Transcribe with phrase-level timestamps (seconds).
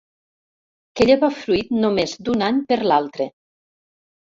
[0.99, 3.31] Que lleva fruit només d'un any per l'altre.